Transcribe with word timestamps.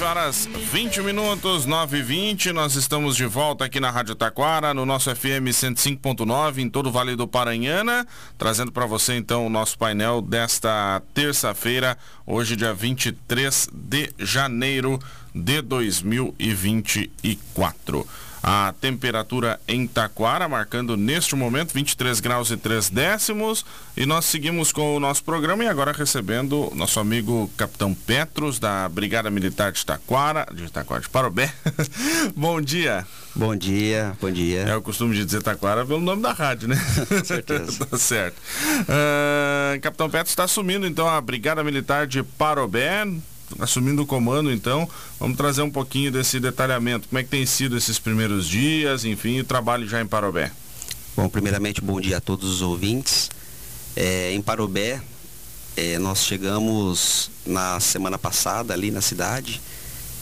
horas 0.00 0.46
20 0.46 1.02
minutos, 1.02 1.66
9 1.66 1.98
e 1.98 2.02
20 2.02 2.52
nós 2.52 2.76
estamos 2.76 3.16
de 3.16 3.26
volta 3.26 3.64
aqui 3.64 3.80
na 3.80 3.90
Rádio 3.90 4.14
Taquara, 4.14 4.72
no 4.72 4.86
nosso 4.86 5.12
FM 5.12 5.50
105.9, 5.50 6.58
em 6.58 6.70
todo 6.70 6.86
o 6.86 6.92
Vale 6.92 7.16
do 7.16 7.26
Paranhana, 7.26 8.06
trazendo 8.38 8.70
para 8.70 8.86
você 8.86 9.16
então 9.16 9.44
o 9.44 9.50
nosso 9.50 9.76
painel 9.76 10.22
desta 10.22 11.02
terça-feira, 11.12 11.98
hoje 12.24 12.54
dia 12.54 12.72
23 12.72 13.70
de 13.72 14.12
janeiro 14.20 15.00
de 15.34 15.60
2024. 15.62 18.06
A 18.42 18.74
temperatura 18.80 19.60
em 19.66 19.86
Taquara, 19.86 20.48
marcando 20.48 20.96
neste 20.96 21.34
momento 21.34 21.72
23 21.72 22.20
graus 22.20 22.50
e 22.50 22.56
3 22.56 22.90
décimos. 22.90 23.64
E 23.96 24.06
nós 24.06 24.24
seguimos 24.24 24.72
com 24.72 24.96
o 24.96 25.00
nosso 25.00 25.24
programa 25.24 25.64
e 25.64 25.68
agora 25.68 25.92
recebendo 25.92 26.72
nosso 26.74 27.00
amigo 27.00 27.50
Capitão 27.56 27.92
Petros, 27.94 28.58
da 28.58 28.88
Brigada 28.88 29.30
Militar 29.30 29.72
de 29.72 29.84
Taquara, 29.84 30.46
de 30.54 30.70
Taquara 30.70 31.00
de 31.00 31.08
Parobé. 31.08 31.52
bom 32.36 32.60
dia. 32.60 33.06
Bom 33.34 33.54
dia, 33.54 34.16
bom 34.20 34.30
dia. 34.30 34.62
É 34.62 34.74
o 34.74 34.82
costume 34.82 35.14
de 35.14 35.24
dizer 35.24 35.42
Taquara 35.42 35.84
pelo 35.84 36.00
nome 36.00 36.22
da 36.22 36.32
rádio, 36.32 36.68
né? 36.68 36.76
Com 37.08 37.24
certeza. 37.24 37.86
tá 37.86 37.98
certo. 37.98 38.36
Uh, 38.82 39.80
Capitão 39.80 40.10
Petros 40.10 40.30
está 40.30 40.44
assumindo 40.44 40.86
então 40.86 41.08
a 41.08 41.20
Brigada 41.20 41.62
Militar 41.62 42.06
de 42.06 42.22
Parobé 42.22 43.06
assumindo 43.58 44.02
o 44.02 44.06
comando, 44.06 44.50
então, 44.52 44.88
vamos 45.18 45.36
trazer 45.36 45.62
um 45.62 45.70
pouquinho 45.70 46.10
desse 46.10 46.38
detalhamento. 46.40 47.08
Como 47.08 47.18
é 47.18 47.22
que 47.22 47.30
tem 47.30 47.44
sido 47.46 47.76
esses 47.76 47.98
primeiros 47.98 48.46
dias, 48.46 49.04
enfim, 49.04 49.40
o 49.40 49.44
trabalho 49.44 49.88
já 49.88 50.00
em 50.00 50.06
Parobé? 50.06 50.52
Bom, 51.16 51.28
primeiramente, 51.28 51.80
bom 51.80 52.00
dia 52.00 52.18
a 52.18 52.20
todos 52.20 52.48
os 52.48 52.62
ouvintes. 52.62 53.30
É, 53.96 54.32
em 54.32 54.40
Parobé, 54.40 55.02
é, 55.76 55.98
nós 55.98 56.24
chegamos 56.24 57.30
na 57.44 57.80
semana 57.80 58.18
passada 58.18 58.74
ali 58.74 58.90
na 58.90 59.00
cidade, 59.00 59.60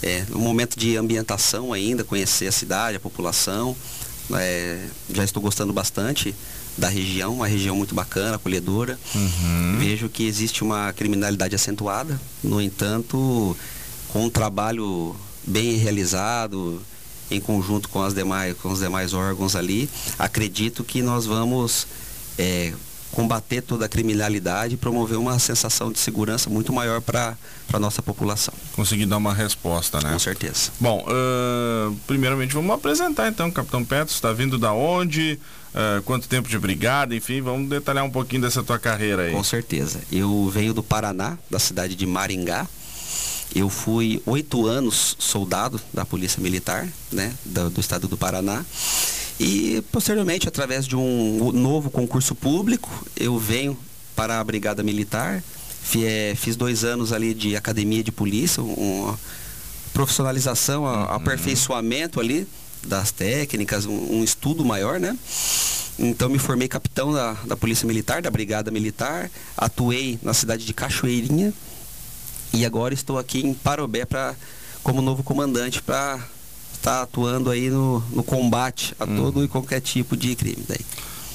é, 0.03 0.25
momento 0.31 0.79
de 0.79 0.97
ambientação 0.97 1.73
ainda, 1.73 2.05
conhecer 2.05 2.47
a 2.47 2.53
cidade, 2.53 2.97
a 2.97 3.01
população. 3.01 3.77
É, 4.35 4.87
já 5.13 5.25
estou 5.25 5.43
gostando 5.43 5.73
bastante 5.73 6.35
da 6.77 6.89
região, 6.89 7.35
uma 7.35 7.47
região 7.47 7.77
muito 7.77 7.95
bacana, 7.95 8.37
acolhedora. 8.37 8.99
Uhum. 9.15 9.77
Vejo 9.79 10.09
que 10.09 10.27
existe 10.27 10.63
uma 10.63 10.93
criminalidade 10.93 11.55
acentuada, 11.55 12.21
no 12.43 12.61
entanto, 12.61 13.57
com 14.09 14.25
um 14.25 14.31
trabalho 14.31 15.17
bem 15.47 15.77
realizado, 15.77 16.83
em 17.31 17.41
conjunto 17.41 17.89
com, 17.89 18.03
as 18.03 18.15
demais, 18.15 18.57
com 18.59 18.71
os 18.71 18.81
demais 18.81 19.13
órgãos 19.13 19.57
ali, 19.57 19.89
acredito 20.19 20.85
que 20.85 21.03
nós 21.03 21.27
vamos 21.27 21.87
é, 22.39 22.73
combater 23.17 23.63
toda 23.63 23.87
a 23.87 23.89
criminalidade 23.89 24.75
e 24.75 24.77
promover 24.77 25.17
uma 25.17 25.39
sensação 25.39 25.91
de 25.91 25.99
segurança 25.99 26.51
muito 26.51 26.71
maior 26.71 27.01
para 27.01 27.35
a 27.73 27.79
nossa 27.79 28.03
população. 28.03 28.53
Conseguir 28.75 29.07
dar 29.07 29.17
uma 29.17 29.33
resposta, 29.33 29.99
né? 30.03 30.13
Com 30.13 30.19
certeza. 30.19 30.71
Bom, 30.79 31.03
uh, 31.09 31.97
primeiramente 32.07 32.53
vamos 32.53 32.71
apresentar 32.73 33.27
então, 33.29 33.51
Capitão 33.51 33.83
Petros, 33.83 34.17
está 34.17 34.35
vindo 34.35 34.59
da 34.59 34.75
onde? 34.75 35.41
Uh, 35.73 36.03
quanto 36.03 36.29
tempo 36.29 36.47
de 36.47 36.59
brigada, 36.59 37.15
enfim, 37.15 37.41
vamos 37.41 37.71
detalhar 37.71 38.05
um 38.05 38.11
pouquinho 38.11 38.43
dessa 38.43 38.63
tua 38.63 38.79
carreira 38.79 39.23
aí. 39.23 39.33
Com 39.33 39.43
certeza. 39.43 39.99
Eu 40.13 40.51
venho 40.53 40.75
do 40.75 40.83
Paraná, 40.83 41.39
da 41.51 41.59
cidade 41.59 41.95
de 41.95 42.05
Maringá. 42.05 42.67
Eu 43.55 43.71
fui 43.71 44.23
oito 44.27 44.67
anos 44.67 45.17
soldado 45.19 45.81
da 45.91 46.05
Polícia 46.05 46.43
Militar, 46.43 46.87
né, 47.11 47.33
do, 47.47 47.71
do 47.71 47.81
estado 47.81 48.09
do 48.09 48.17
Paraná. 48.19 48.63
E 49.39 49.83
posteriormente, 49.93 50.49
através 50.49 50.87
de 50.87 50.97
um 50.97 51.53
novo 51.53 51.91
concurso 51.91 52.35
público, 52.35 52.91
eu 53.17 53.39
venho 53.39 53.79
para 54.15 54.41
a 54.41 54.45
Brigada 54.45 54.83
Militar. 54.83 55.43
É, 55.99 56.35
fiz 56.37 56.57
dois 56.57 56.85
anos 56.85 57.13
ali 57.13 57.33
de 57.33 57.55
academia 57.55 58.03
de 58.03 58.11
polícia, 58.11 58.63
uma 58.63 59.19
profissionalização, 59.93 60.83
uhum. 60.83 61.03
aperfeiçoamento 61.05 62.19
ali 62.19 62.47
das 62.85 63.13
técnicas, 63.13 63.87
um, 63.87 64.19
um, 64.19 64.25
estudo 64.25 64.65
maior, 64.65 64.99
né? 64.99 65.17
Então 65.99 66.29
me 66.29 66.39
formei 66.39 66.69
capitão 66.69 67.13
da, 67.13 67.33
da 67.47 67.57
Polícia 67.57 67.87
Militar, 67.87 68.21
da 68.21 68.31
Brigada 68.31 68.71
Militar, 68.71 69.31
atuei 69.57 70.19
na 70.23 70.35
cidade 70.35 70.65
de 70.65 70.75
Cachoeirinha 70.75 71.53
e 72.53 72.65
agora 72.67 72.93
estou 72.93 73.19
aqui 73.19 73.41
em 73.41 73.55
Parobé 73.55 74.05
pra, 74.05 74.35
como 74.83 75.01
novo 75.01 75.23
comandante 75.23 75.81
para 75.81 76.21
estar 76.77 77.03
atuando 77.03 77.51
aí 77.51 77.71
no, 77.71 78.01
no 78.13 78.23
combate 78.23 78.95
a 78.99 79.05
hum. 79.05 79.17
todo 79.17 79.45
e 79.45 79.49
qualquer 79.49 79.81
tipo 79.81 80.17
de 80.17 80.35
crime 80.35 80.65
daí. 80.69 80.85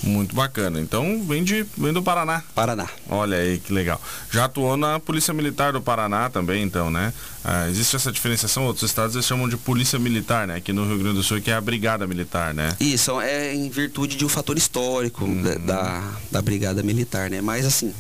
Muito 0.04 0.36
bacana. 0.36 0.80
Então 0.80 1.24
vem, 1.24 1.44
de, 1.44 1.66
vem 1.78 1.94
do 1.94 2.02
Paraná. 2.02 2.44
Paraná. 2.56 2.88
Olha 3.08 3.38
aí 3.38 3.60
que 3.60 3.72
legal. 3.72 4.02
Já 4.32 4.46
atuou 4.46 4.76
na 4.76 5.00
Polícia 5.00 5.34
Militar 5.34 5.74
do 5.74 5.82
Paraná 5.82 6.30
também, 6.30 6.64
então, 6.64 6.90
né? 6.90 7.14
Ah, 7.44 7.70
existe 7.70 7.96
essa 7.96 8.12
diferenciação, 8.12 8.66
outros 8.66 8.90
estados 8.90 9.16
eles 9.16 9.26
chamam 9.26 9.48
de 9.48 9.58
Polícia 9.58 10.00
Militar, 10.00 10.48
né? 10.48 10.56
Aqui 10.56 10.74
no 10.74 10.86
Rio 10.88 10.98
Grande 10.98 11.18
do 11.18 11.24
Sul 11.24 11.40
que 11.40 11.52
é 11.52 11.54
a 11.54 11.62
Brigada 11.62 12.08
Militar, 12.08 12.54
né? 12.54 12.76
Isso, 12.80 13.20
é 13.22 13.54
em 13.54 13.70
virtude 13.70 14.16
de 14.16 14.26
um 14.26 14.30
fator 14.30 14.58
histórico 14.58 15.24
uhum. 15.24 15.42
da, 15.42 15.56
da, 15.56 16.12
da, 16.32 16.42
Brigada 16.42 16.82
Militar, 16.82 17.30
né? 17.30 17.42
Mas 17.42 17.66
assim, 17.66 17.94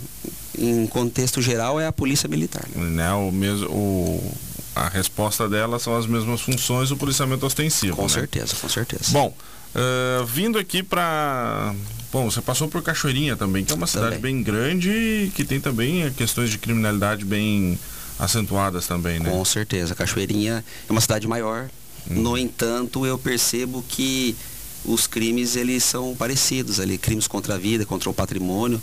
em 0.57 0.87
contexto 0.87 1.41
geral 1.41 1.79
é 1.79 1.85
a 1.85 1.91
Polícia 1.91 2.27
Militar. 2.27 2.65
Né? 2.75 2.83
né? 2.83 3.13
O 3.13 3.31
mesmo. 3.31 3.67
O 3.69 4.33
a 4.75 4.87
resposta 4.87 5.49
dela 5.49 5.79
são 5.79 5.97
as 5.97 6.05
mesmas 6.05 6.41
funções 6.41 6.89
do 6.89 6.97
policiamento 6.97 7.45
ostensivo. 7.45 7.95
Com 7.95 8.03
né? 8.03 8.09
certeza, 8.09 8.55
com 8.55 8.69
certeza. 8.69 9.11
Bom, 9.11 9.33
Uh, 9.73 10.25
vindo 10.25 10.59
aqui 10.59 10.83
para. 10.83 11.73
Bom, 12.11 12.29
você 12.29 12.41
passou 12.41 12.67
por 12.67 12.83
Cachoeirinha 12.83 13.37
também, 13.37 13.63
que 13.63 13.71
é 13.71 13.75
uma 13.75 13.87
cidade 13.87 14.15
também. 14.17 14.35
bem 14.35 14.43
grande 14.43 14.89
e 14.89 15.31
que 15.33 15.45
tem 15.45 15.61
também 15.61 16.11
questões 16.11 16.49
de 16.49 16.57
criminalidade 16.57 17.23
bem 17.23 17.79
acentuadas 18.19 18.85
também, 18.85 19.17
né? 19.19 19.29
Com 19.29 19.45
certeza. 19.45 19.95
Cachoeirinha 19.95 20.63
é 20.89 20.91
uma 20.91 20.99
cidade 20.99 21.25
maior. 21.25 21.69
Hum. 22.09 22.21
No 22.21 22.37
entanto, 22.37 23.05
eu 23.05 23.17
percebo 23.17 23.81
que 23.87 24.35
os 24.83 25.07
crimes 25.07 25.55
eles 25.55 25.85
são 25.85 26.13
parecidos 26.17 26.81
ali, 26.81 26.97
crimes 26.97 27.27
contra 27.27 27.55
a 27.55 27.57
vida, 27.57 27.85
contra 27.85 28.09
o 28.09 28.13
patrimônio. 28.13 28.81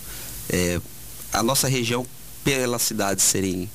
É, 0.49 0.81
a 1.35 1.43
nossa 1.43 1.69
região, 1.69 2.07
pelas 2.43 2.81
cidades 2.81 3.25
serem 3.25 3.71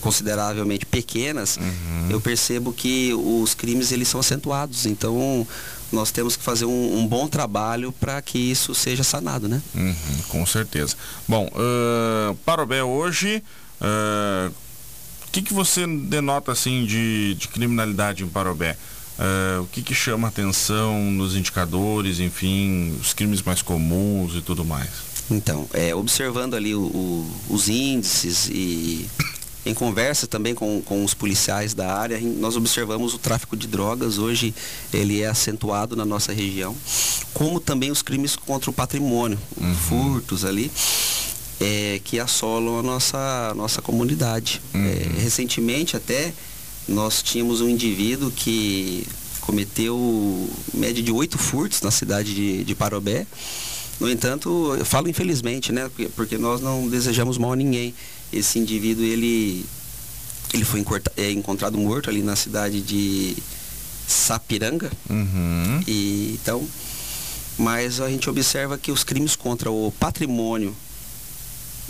consideravelmente 0.00 0.86
pequenas, 0.86 1.56
uhum. 1.56 2.08
eu 2.10 2.20
percebo 2.20 2.72
que 2.72 3.12
os 3.14 3.54
crimes 3.54 3.92
eles 3.92 4.08
são 4.08 4.20
acentuados. 4.20 4.86
Então, 4.86 5.46
nós 5.92 6.10
temos 6.10 6.36
que 6.36 6.42
fazer 6.42 6.64
um, 6.64 6.98
um 6.98 7.06
bom 7.06 7.26
trabalho 7.28 7.92
para 7.92 8.20
que 8.22 8.38
isso 8.38 8.74
seja 8.74 9.02
sanado, 9.02 9.48
né? 9.48 9.60
Uhum, 9.74 9.94
com 10.28 10.46
certeza. 10.46 10.96
Bom, 11.26 11.46
uh, 11.48 12.34
Parobé 12.44 12.82
hoje, 12.82 13.42
o 13.80 14.50
uh, 14.50 14.54
que, 15.32 15.42
que 15.42 15.52
você 15.52 15.86
denota 15.86 16.52
assim 16.52 16.84
de, 16.84 17.34
de 17.34 17.48
criminalidade 17.48 18.22
em 18.22 18.28
Parobé? 18.28 18.76
Uh, 19.18 19.62
o 19.62 19.66
que, 19.66 19.82
que 19.82 19.94
chama 19.94 20.28
atenção 20.28 20.98
nos 21.10 21.36
indicadores, 21.36 22.20
enfim, 22.20 22.96
os 23.00 23.12
crimes 23.12 23.42
mais 23.42 23.60
comuns 23.60 24.34
e 24.34 24.40
tudo 24.40 24.64
mais? 24.64 24.88
Então, 25.30 25.68
é, 25.72 25.94
observando 25.94 26.54
ali 26.54 26.74
o, 26.74 26.80
o, 26.80 27.40
os 27.50 27.68
índices 27.68 28.48
e 28.48 29.06
em 29.64 29.74
conversa 29.74 30.26
também 30.26 30.54
com, 30.54 30.80
com 30.82 31.04
os 31.04 31.12
policiais 31.12 31.74
da 31.74 31.94
área, 31.94 32.18
nós 32.20 32.56
observamos 32.56 33.12
o 33.14 33.18
tráfico 33.18 33.56
de 33.56 33.66
drogas. 33.66 34.18
Hoje 34.18 34.54
ele 34.92 35.20
é 35.20 35.26
acentuado 35.26 35.94
na 35.94 36.04
nossa 36.04 36.32
região, 36.32 36.74
como 37.34 37.60
também 37.60 37.90
os 37.90 38.02
crimes 38.02 38.36
contra 38.36 38.70
o 38.70 38.72
patrimônio, 38.72 39.38
uhum. 39.56 39.74
furtos 39.74 40.44
ali. 40.44 40.70
É, 41.62 42.00
que 42.02 42.18
assolam 42.18 42.78
a 42.78 42.82
nossa, 42.82 43.52
nossa 43.54 43.82
comunidade. 43.82 44.62
Uhum. 44.72 44.82
É, 44.82 45.20
recentemente 45.20 45.94
até 45.94 46.32
nós 46.88 47.22
tínhamos 47.22 47.60
um 47.60 47.68
indivíduo 47.68 48.30
que 48.30 49.06
cometeu 49.42 50.48
média 50.72 51.02
de 51.02 51.12
oito 51.12 51.36
furtos 51.36 51.82
na 51.82 51.90
cidade 51.90 52.34
de, 52.34 52.64
de 52.64 52.74
Parobé. 52.74 53.26
No 54.00 54.10
entanto, 54.10 54.74
eu 54.78 54.84
falo 54.86 55.10
infelizmente, 55.10 55.70
né? 55.70 55.90
Porque 56.16 56.38
nós 56.38 56.62
não 56.62 56.88
desejamos 56.88 57.36
mal 57.36 57.52
a 57.52 57.56
ninguém 57.56 57.94
esse 58.32 58.58
indivíduo 58.58 59.04
ele 59.04 59.64
ele 60.52 60.64
foi 60.64 60.84
é, 61.16 61.30
encontrado 61.30 61.78
morto 61.78 62.10
ali 62.10 62.22
na 62.22 62.34
cidade 62.34 62.80
de 62.80 63.36
Sapiranga 64.06 64.90
uhum. 65.08 65.80
e 65.86 66.38
então 66.40 66.66
mas 67.58 68.00
a 68.00 68.08
gente 68.08 68.28
observa 68.28 68.78
que 68.78 68.90
os 68.90 69.04
crimes 69.04 69.36
contra 69.36 69.70
o 69.70 69.92
patrimônio 69.92 70.74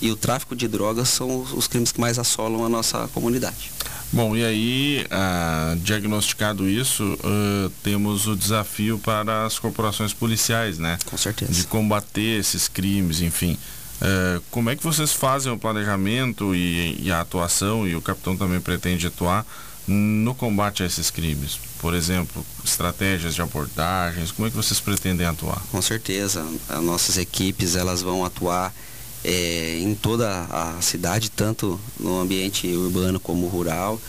e 0.03 0.11
o 0.11 0.17
tráfico 0.17 0.57
de 0.57 0.67
drogas 0.67 1.09
são 1.09 1.43
os 1.55 1.69
crimes 1.69 1.93
que 1.93 2.01
mais 2.01 2.19
assolam 2.19 2.65
a 2.65 2.69
nossa 2.69 3.09
comunidade. 3.09 3.71
Bom, 4.13 4.35
e 4.35 4.45
aí, 4.45 5.07
ah, 5.11 5.77
diagnosticado 5.83 6.69
isso, 6.69 7.05
uh, 7.05 7.71
temos 7.83 8.27
o 8.27 8.35
desafio 8.35 8.99
para 8.99 9.47
as 9.47 9.59
corporações 9.59 10.13
policiais, 10.13 10.79
né? 10.79 10.99
Com 11.07 11.17
certeza. 11.17 11.53
De 11.53 11.65
combater 11.65 12.41
esses 12.41 12.67
crimes, 12.67 13.21
enfim. 13.21 13.57
É, 14.01 14.41
como 14.51 14.71
é 14.71 14.77
que 14.77 14.83
vocês 14.83 15.13
fazem 15.13 15.53
o 15.53 15.59
planejamento 15.59 16.55
e, 16.55 17.03
e, 17.03 17.13
a 17.13 17.21
atuação, 17.21 17.87
e 17.87 17.95
o 17.95 18.01
capitão 18.01 18.37
também 18.37 18.61
pretende 18.61 19.07
atuar 19.07 19.47
no 19.87 20.35
combate 20.35 20.83
a 20.83 20.87
esses 20.87 21.11
crimes? 21.11 21.59
Por 21.79 21.95
exemplo, 21.95 22.45
estratégias 22.65 23.35
de 23.35 23.43
abordagens, 23.43 24.33
como 24.33 24.49
é 24.49 24.51
que 24.51 24.57
vocês 24.57 24.81
pretendem 24.81 25.27
atuar? 25.27 25.63
Com 25.71 25.83
certeza, 25.83 26.47
as 26.69 26.83
nossas 26.83 27.19
equipes 27.19 27.77
elas 27.77 28.01
vão 28.01 28.25
atuar 28.25 28.75
é, 29.23 29.79
em 29.81 29.95
toda 29.95 30.47
a 30.51 30.81
cidade, 30.81 31.31
tanto 31.31 31.79
no 31.99 32.21
ambiente 32.21 32.67
urbano 32.69 33.21
como 33.21 33.47
rural, 33.49 34.01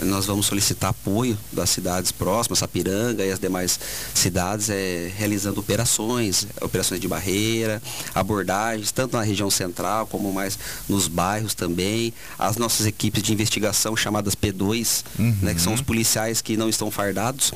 nós 0.00 0.26
vamos 0.26 0.46
solicitar 0.46 0.90
apoio 0.90 1.38
das 1.52 1.70
cidades 1.70 2.12
próximas, 2.12 2.58
Sapiranga 2.58 3.24
e 3.24 3.30
as 3.30 3.38
demais 3.38 3.78
cidades, 4.14 4.68
é, 4.68 5.10
realizando 5.16 5.60
operações, 5.60 6.46
operações 6.60 7.00
de 7.00 7.08
barreira, 7.08 7.82
abordagens, 8.14 8.92
tanto 8.92 9.16
na 9.16 9.22
região 9.22 9.50
central 9.50 10.06
como 10.06 10.32
mais 10.32 10.58
nos 10.88 11.08
bairros 11.08 11.54
também. 11.54 12.12
As 12.38 12.56
nossas 12.56 12.86
equipes 12.86 13.22
de 13.22 13.32
investigação, 13.32 13.96
chamadas 13.96 14.34
P2, 14.34 15.04
uhum. 15.18 15.36
né, 15.42 15.54
que 15.54 15.60
são 15.60 15.72
os 15.72 15.80
policiais 15.80 16.42
que 16.42 16.56
não 16.56 16.68
estão 16.68 16.90
fardados, 16.90 17.52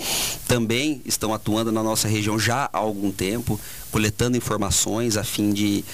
também 0.49 1.03
estão 1.05 1.35
atuando 1.35 1.71
na 1.71 1.83
nossa 1.83 2.09
região 2.09 2.39
já 2.39 2.71
há 2.73 2.79
algum 2.79 3.11
tempo, 3.11 3.61
coletando 3.91 4.37
informações 4.37 5.17
a 5.17 5.25
fim 5.25 5.53
de 5.53 5.85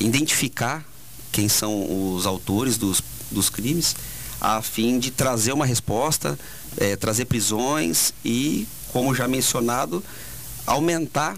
identificar 0.00 0.84
quem 1.30 1.48
são 1.48 2.14
os 2.14 2.26
autores 2.26 2.76
dos, 2.78 3.02
dos 3.30 3.48
crimes 3.48 3.94
a 4.40 4.60
fim 4.62 4.98
de 4.98 5.10
trazer 5.10 5.52
uma 5.52 5.66
resposta, 5.66 6.38
é, 6.76 6.96
trazer 6.96 7.24
prisões 7.24 8.12
e, 8.24 8.66
como 8.92 9.14
já 9.14 9.26
mencionado, 9.26 10.02
aumentar 10.66 11.36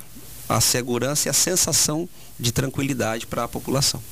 a 0.49 0.61
segurança 0.61 1.29
e 1.29 1.31
a 1.31 1.33
sensação 1.33 2.09
de 2.39 2.53
tranquilidade 2.53 3.27
para 3.27 3.45
a 3.45 3.49
população. 3.49 4.03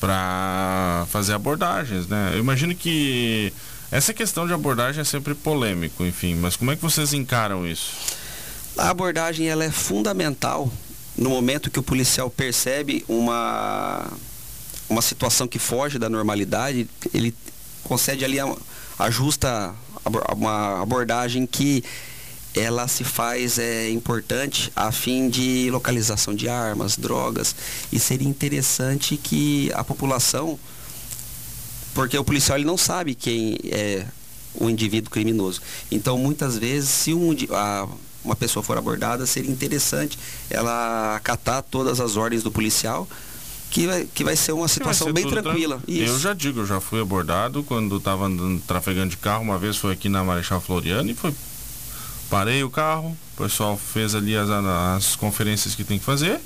Para 0.00 1.06
fazer 1.10 1.32
abordagens, 1.32 2.06
né? 2.06 2.32
Eu 2.34 2.38
imagino 2.38 2.74
que 2.74 3.52
essa 3.90 4.12
questão 4.12 4.46
de 4.46 4.52
abordagem 4.52 5.00
é 5.00 5.04
sempre 5.04 5.34
polêmico, 5.34 6.04
enfim, 6.04 6.34
mas 6.34 6.56
como 6.56 6.70
é 6.70 6.76
que 6.76 6.82
vocês 6.82 7.12
encaram 7.12 7.66
isso? 7.66 7.92
A 8.76 8.90
abordagem 8.90 9.48
ela 9.48 9.64
é 9.64 9.70
fundamental 9.70 10.70
no 11.16 11.30
momento 11.30 11.70
que 11.70 11.78
o 11.78 11.82
policial 11.82 12.28
percebe 12.28 13.04
uma 13.08 14.06
uma 14.88 15.02
situação 15.02 15.48
que 15.48 15.58
foge 15.58 15.98
da 15.98 16.08
normalidade, 16.08 16.88
ele 17.12 17.34
concede 17.86 18.24
ali 18.24 18.38
a, 18.38 18.54
a 18.98 19.10
justa 19.10 19.74
uma 20.34 20.82
abordagem 20.82 21.46
que 21.46 21.82
ela 22.54 22.88
se 22.88 23.04
faz 23.04 23.58
é, 23.58 23.90
importante 23.90 24.72
a 24.74 24.90
fim 24.90 25.28
de 25.28 25.68
localização 25.70 26.34
de 26.34 26.48
armas, 26.48 26.96
drogas 26.96 27.54
e 27.92 27.98
seria 27.98 28.28
interessante 28.28 29.16
que 29.16 29.70
a 29.74 29.84
população, 29.84 30.58
porque 31.94 32.16
o 32.16 32.24
policial 32.24 32.56
ele 32.56 32.64
não 32.64 32.78
sabe 32.78 33.14
quem 33.14 33.58
é 33.70 34.06
o 34.54 34.70
indivíduo 34.70 35.10
criminoso. 35.10 35.60
Então 35.90 36.16
muitas 36.16 36.56
vezes 36.56 36.88
se 36.88 37.12
um, 37.12 37.36
a, 37.50 37.86
uma 38.24 38.34
pessoa 38.34 38.62
for 38.62 38.78
abordada 38.78 39.26
seria 39.26 39.50
interessante 39.50 40.18
ela 40.48 41.16
acatar 41.16 41.62
todas 41.62 42.00
as 42.00 42.16
ordens 42.16 42.42
do 42.42 42.50
policial 42.50 43.06
que 43.76 43.86
vai, 43.86 44.08
que 44.14 44.24
vai 44.24 44.36
ser 44.36 44.52
uma 44.52 44.68
situação 44.68 45.08
ser 45.08 45.12
bem 45.12 45.28
tranquila. 45.28 45.82
Eu 45.86 46.18
já 46.18 46.32
digo, 46.32 46.60
eu 46.60 46.66
já 46.66 46.80
fui 46.80 46.98
abordado 46.98 47.62
quando 47.62 47.98
estava 47.98 48.26
trafegando 48.66 49.10
de 49.10 49.18
carro, 49.18 49.42
uma 49.42 49.58
vez 49.58 49.76
foi 49.76 49.92
aqui 49.92 50.08
na 50.08 50.24
Marechal 50.24 50.62
Floriano 50.62 51.10
e 51.10 51.14
foi. 51.14 51.34
Parei 52.30 52.64
o 52.64 52.70
carro, 52.70 53.14
o 53.34 53.42
pessoal 53.42 53.76
fez 53.76 54.14
ali 54.14 54.34
as, 54.34 54.48
as 54.48 55.14
conferências 55.14 55.74
que 55.74 55.84
tem 55.84 55.98
que 55.98 56.04
fazer 56.04 56.40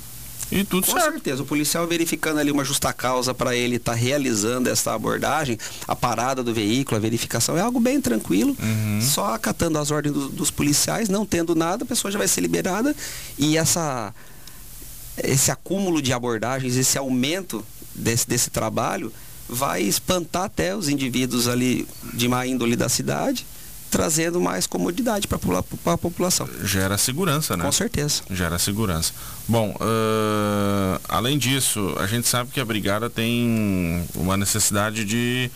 e 0.50 0.64
tudo 0.64 0.84
Com 0.84 0.92
certo. 0.92 1.12
certeza, 1.12 1.42
o 1.44 1.46
policial 1.46 1.86
verificando 1.86 2.40
ali 2.40 2.50
uma 2.50 2.64
justa 2.64 2.92
causa 2.92 3.32
para 3.32 3.54
ele 3.54 3.76
estar 3.76 3.92
tá 3.92 3.98
realizando 3.98 4.68
essa 4.68 4.92
abordagem, 4.92 5.56
a 5.86 5.94
parada 5.94 6.42
do 6.42 6.52
veículo, 6.52 6.96
a 6.96 7.00
verificação 7.00 7.56
é 7.56 7.60
algo 7.60 7.78
bem 7.78 8.00
tranquilo, 8.00 8.56
uhum. 8.60 9.00
só 9.00 9.34
acatando 9.34 9.78
as 9.78 9.92
ordens 9.92 10.12
do, 10.12 10.28
dos 10.28 10.50
policiais, 10.50 11.08
não 11.08 11.24
tendo 11.24 11.54
nada, 11.54 11.84
a 11.84 11.86
pessoa 11.86 12.10
já 12.10 12.18
vai 12.18 12.26
ser 12.26 12.40
liberada 12.40 12.94
e 13.38 13.56
essa 13.56 14.12
esse 15.24 15.50
acúmulo 15.50 16.00
de 16.00 16.12
abordagens, 16.12 16.76
esse 16.76 16.98
aumento 16.98 17.64
desse, 17.94 18.28
desse 18.28 18.50
trabalho, 18.50 19.12
vai 19.48 19.82
espantar 19.82 20.44
até 20.44 20.74
os 20.74 20.88
indivíduos 20.88 21.48
ali 21.48 21.86
de 22.14 22.28
má 22.28 22.46
índole 22.46 22.76
da 22.76 22.88
cidade, 22.88 23.44
trazendo 23.90 24.40
mais 24.40 24.66
comodidade 24.66 25.26
para 25.26 25.38
a 25.38 25.98
população. 25.98 26.48
Gera 26.62 26.96
segurança, 26.96 27.56
né? 27.56 27.64
Com 27.64 27.72
certeza. 27.72 28.22
Gera 28.30 28.58
segurança. 28.58 29.12
Bom, 29.48 29.70
uh, 29.70 31.00
além 31.08 31.36
disso, 31.36 31.94
a 31.98 32.06
gente 32.06 32.28
sabe 32.28 32.50
que 32.52 32.60
a 32.60 32.64
brigada 32.64 33.10
tem 33.10 34.06
uma 34.14 34.36
necessidade 34.36 35.04
de 35.04 35.50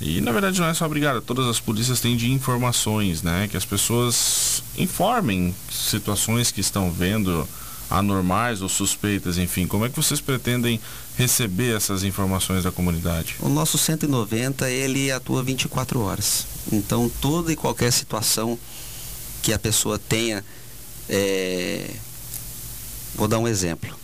e 0.00 0.20
na 0.20 0.30
verdade 0.30 0.60
não 0.60 0.68
é 0.68 0.74
só 0.74 0.84
a 0.84 0.88
brigada, 0.88 1.20
todas 1.20 1.46
as 1.46 1.58
polícias 1.58 2.00
têm 2.00 2.16
de 2.16 2.30
informações, 2.30 3.22
né? 3.22 3.48
Que 3.50 3.56
as 3.56 3.64
pessoas 3.64 4.62
informem 4.76 5.54
situações 5.70 6.52
que 6.52 6.60
estão 6.60 6.90
vendo 6.90 7.48
anormais 7.90 8.62
ou 8.62 8.68
suspeitas, 8.68 9.38
enfim. 9.38 9.66
Como 9.66 9.84
é 9.84 9.88
que 9.88 9.96
vocês 9.96 10.20
pretendem 10.20 10.80
receber 11.16 11.76
essas 11.76 12.04
informações 12.04 12.64
da 12.64 12.72
comunidade? 12.72 13.36
O 13.40 13.48
nosso 13.48 13.78
190, 13.78 14.70
ele 14.70 15.10
atua 15.10 15.42
24 15.42 16.00
horas. 16.00 16.46
Então, 16.72 17.10
toda 17.20 17.52
e 17.52 17.56
qualquer 17.56 17.92
situação 17.92 18.58
que 19.42 19.52
a 19.52 19.58
pessoa 19.58 19.98
tenha, 19.98 20.44
é... 21.08 21.90
vou 23.14 23.28
dar 23.28 23.38
um 23.38 23.48
exemplo. 23.48 23.96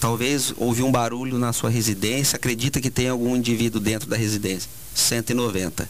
Talvez 0.00 0.54
houve 0.56 0.82
um 0.82 0.92
barulho 0.92 1.38
na 1.38 1.52
sua 1.52 1.70
residência, 1.70 2.36
acredita 2.36 2.80
que 2.80 2.90
tem 2.90 3.08
algum 3.08 3.34
indivíduo 3.36 3.80
dentro 3.80 4.08
da 4.08 4.16
residência. 4.16 4.70
190 4.94 5.88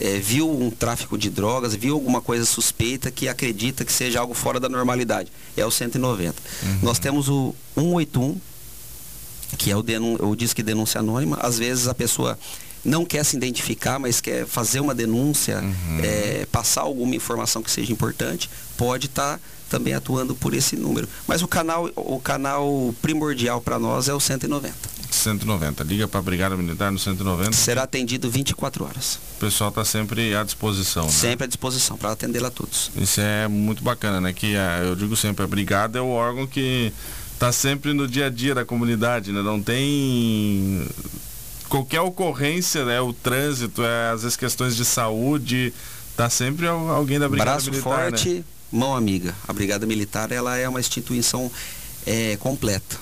é, 0.00 0.18
viu 0.18 0.50
um 0.50 0.70
tráfico 0.70 1.16
de 1.18 1.30
drogas, 1.30 1.74
viu 1.74 1.94
alguma 1.94 2.20
coisa 2.20 2.44
suspeita 2.44 3.10
que 3.10 3.28
acredita 3.28 3.84
que 3.84 3.92
seja 3.92 4.20
algo 4.20 4.34
fora 4.34 4.58
da 4.58 4.68
normalidade. 4.68 5.30
É 5.56 5.64
o 5.64 5.70
190. 5.70 6.34
Uhum. 6.62 6.78
Nós 6.82 6.98
temos 6.98 7.28
o 7.28 7.54
181, 7.74 8.40
que 9.58 9.70
é 9.70 9.76
o, 9.76 9.82
denun 9.82 10.16
o 10.20 10.34
Disque 10.34 10.62
Denúncia 10.62 11.00
Anônima. 11.00 11.38
Às 11.40 11.58
vezes 11.58 11.88
a 11.88 11.94
pessoa 11.94 12.38
não 12.84 13.04
quer 13.04 13.24
se 13.24 13.36
identificar, 13.36 13.98
mas 13.98 14.20
quer 14.20 14.46
fazer 14.46 14.80
uma 14.80 14.94
denúncia, 14.94 15.60
uhum. 15.60 16.00
é, 16.02 16.46
passar 16.50 16.82
alguma 16.82 17.14
informação 17.14 17.62
que 17.62 17.70
seja 17.70 17.92
importante, 17.92 18.50
pode 18.76 19.06
estar 19.06 19.38
tá 19.38 19.40
também 19.68 19.94
atuando 19.94 20.34
por 20.34 20.52
esse 20.52 20.76
número. 20.76 21.08
Mas 21.26 21.40
o 21.42 21.48
canal, 21.48 21.88
o 21.96 22.20
canal 22.20 22.94
primordial 23.00 23.60
para 23.60 23.78
nós 23.78 24.08
é 24.08 24.14
o 24.14 24.20
190. 24.20 24.91
190. 25.14 25.84
Liga 25.84 26.08
para 26.08 26.20
a 26.20 26.22
Brigada 26.22 26.56
Militar 26.56 26.90
no 26.90 26.98
190. 26.98 27.52
Será 27.52 27.82
atendido 27.82 28.30
24 28.30 28.84
horas. 28.84 29.18
O 29.36 29.40
pessoal 29.40 29.70
está 29.70 29.84
sempre 29.84 30.34
à 30.34 30.42
disposição. 30.42 31.04
Né? 31.04 31.10
Sempre 31.10 31.44
à 31.44 31.46
disposição 31.46 31.96
para 31.96 32.12
atendê-la 32.12 32.48
a 32.48 32.50
todos. 32.50 32.90
Isso 32.96 33.20
é 33.20 33.48
muito 33.48 33.82
bacana, 33.82 34.20
né? 34.20 34.32
Que 34.32 34.56
a, 34.56 34.80
eu 34.84 34.96
digo 34.96 35.16
sempre, 35.16 35.44
a 35.44 35.48
Brigada 35.48 35.98
é 35.98 36.02
o 36.02 36.08
órgão 36.08 36.46
que 36.46 36.92
está 37.34 37.52
sempre 37.52 37.92
no 37.92 38.06
dia 38.06 38.26
a 38.26 38.30
dia 38.30 38.54
da 38.54 38.64
comunidade, 38.64 39.32
né? 39.32 39.42
Não 39.42 39.60
tem 39.62 40.86
qualquer 41.68 42.00
ocorrência, 42.00 42.84
né? 42.84 43.00
O 43.00 43.12
trânsito, 43.12 43.82
é, 43.82 44.10
às 44.10 44.22
vezes 44.22 44.36
questões 44.36 44.76
de 44.76 44.84
saúde, 44.84 45.72
tá 46.16 46.28
sempre 46.30 46.66
alguém 46.66 47.18
da 47.18 47.28
Brigada 47.28 47.52
Braço 47.52 47.70
Militar. 47.70 48.10
Braço 48.10 48.24
forte, 48.24 48.34
né? 48.34 48.44
mão 48.70 48.94
amiga. 48.94 49.34
A 49.46 49.52
Brigada 49.52 49.86
Militar 49.86 50.30
ela 50.32 50.56
é 50.56 50.68
uma 50.68 50.80
instituição 50.80 51.50
é, 52.06 52.36
completa 52.36 52.98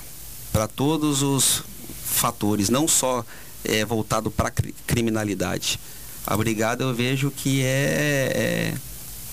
para 0.51 0.67
todos 0.67 1.21
os 1.21 1.63
fatores, 2.21 2.69
não 2.69 2.87
só 2.87 3.25
é, 3.65 3.83
voltado 3.83 4.29
para 4.29 4.49
a 4.49 4.51
criminalidade. 4.85 5.79
A 6.25 6.37
brigada 6.37 6.83
eu 6.83 6.93
vejo 6.93 7.31
que 7.31 7.63
é, 7.63 8.31
é 8.33 8.73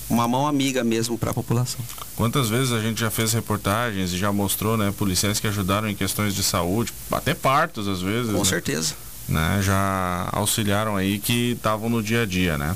uma 0.08 0.26
mão 0.26 0.46
amiga 0.46 0.82
mesmo 0.82 1.18
para 1.18 1.30
a 1.30 1.34
população. 1.34 1.80
Quantas 2.16 2.48
vezes 2.48 2.72
a 2.72 2.80
gente 2.80 2.98
já 2.98 3.10
fez 3.10 3.34
reportagens 3.34 4.12
e 4.12 4.18
já 4.18 4.32
mostrou, 4.32 4.76
né, 4.76 4.92
policiais 4.96 5.38
que 5.38 5.46
ajudaram 5.46 5.88
em 5.88 5.94
questões 5.94 6.34
de 6.34 6.42
saúde, 6.42 6.92
até 7.12 7.34
partos 7.34 7.86
às 7.86 8.00
vezes. 8.00 8.32
Com 8.32 8.38
né? 8.38 8.44
certeza. 8.44 8.94
Né, 9.28 9.60
já 9.62 10.30
auxiliaram 10.32 10.96
aí 10.96 11.18
que 11.18 11.52
estavam 11.52 11.90
no 11.90 12.02
dia 12.02 12.22
a 12.22 12.26
dia, 12.26 12.56
né? 12.56 12.74